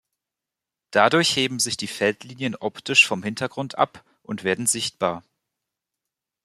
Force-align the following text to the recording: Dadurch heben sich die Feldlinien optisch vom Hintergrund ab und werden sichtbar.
Dadurch 0.89 1.35
heben 1.35 1.59
sich 1.59 1.77
die 1.77 1.85
Feldlinien 1.85 2.55
optisch 2.55 3.05
vom 3.05 3.21
Hintergrund 3.21 3.77
ab 3.77 4.03
und 4.23 4.43
werden 4.43 4.65
sichtbar. 4.65 5.23